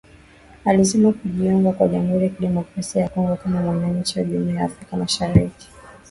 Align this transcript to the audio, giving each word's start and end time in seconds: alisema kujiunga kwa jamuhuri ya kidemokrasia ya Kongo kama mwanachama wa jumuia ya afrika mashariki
alisema 0.65 1.11
kujiunga 1.13 1.71
kwa 1.71 1.87
jamuhuri 1.87 2.23
ya 2.23 2.29
kidemokrasia 2.29 3.01
ya 3.01 3.09
Kongo 3.09 3.35
kama 3.35 3.61
mwanachama 3.61 4.25
wa 4.27 4.31
jumuia 4.33 4.55
ya 4.59 4.65
afrika 4.65 4.97
mashariki 4.97 5.69